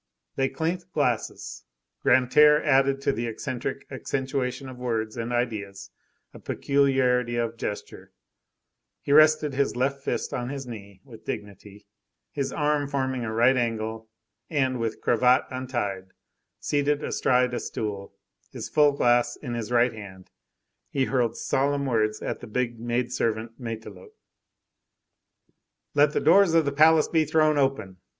[0.35, 1.63] They clinked glasses.
[2.03, 5.91] Grantaire added to the eccentric accentuation of words and ideas,
[6.33, 8.11] a peculiarity of gesture;
[9.03, 11.85] he rested his left fist on his knee with dignity,
[12.31, 14.09] his arm forming a right angle,
[14.49, 16.13] and, with cravat untied,
[16.59, 18.15] seated astride a stool,
[18.51, 20.31] his full glass in his right hand,
[20.89, 24.15] he hurled solemn words at the big maid servant Matelote:—
[25.93, 27.97] "Let the doors of the palace be thrown open!